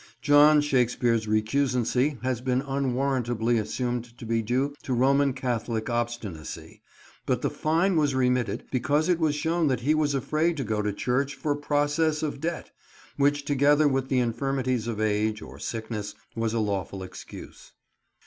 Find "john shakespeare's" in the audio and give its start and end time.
0.19-1.27